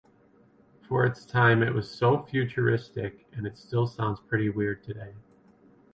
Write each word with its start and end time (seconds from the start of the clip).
For 0.89 1.05
its 1.05 1.27
time 1.27 1.61
it 1.61 1.75
was 1.75 1.87
so 1.87 2.23
futuristic 2.23 3.27
and 3.33 3.45
it 3.45 3.55
still 3.55 3.85
sounds 3.85 4.19
pretty 4.19 4.49
weird 4.49 4.83
today. 4.83 5.13